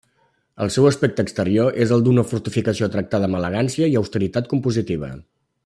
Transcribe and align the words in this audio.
El 0.63 0.69
seu 0.75 0.87
aspecte 0.91 1.25
exterior 1.27 1.77
és 1.85 1.93
el 1.97 2.05
d'una 2.07 2.23
fortificació 2.31 2.89
tractada 2.97 3.29
amb 3.31 3.39
elegància 3.43 3.91
i 3.93 4.01
austeritat 4.03 4.51
compositiva. 4.55 5.13